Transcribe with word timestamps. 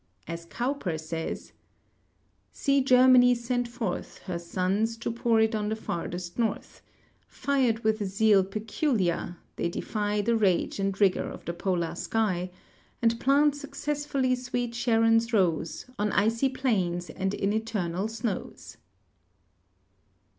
As 0.27 0.45
Cowper 0.45 0.97
says; 0.97 1.53
See 2.51 2.81
Germany 2.83 3.35
send 3.35 3.69
forth 3.69 4.17
Her 4.25 4.39
sons 4.39 4.97
to 4.97 5.11
pour 5.11 5.39
it 5.39 5.53
on 5.53 5.69
tlie 5.69 5.77
fartliest 5.77 6.39
north. 6.39 6.81
Fired 7.27 7.83
with 7.83 8.01
a 8.01 8.05
zeal 8.07 8.41
j>eculiar, 8.43 9.37
they 9.57 9.69
defy 9.69 10.21
The 10.21 10.35
rage 10.35 10.79
and 10.79 10.99
rigor 10.99 11.29
of 11.29 11.47
a 11.47 11.53
polar 11.53 11.93
sky 11.93 12.49
And 12.99 13.19
plant 13.19 13.55
successfully 13.55 14.33
sweet 14.33 14.73
Sharon's 14.73 15.33
rose 15.33 15.85
On 15.99 16.11
icy 16.13 16.49
plains 16.49 17.11
and 17.11 17.35
in 17.35 17.53
eternal 17.53 18.07
snows. 18.07 18.77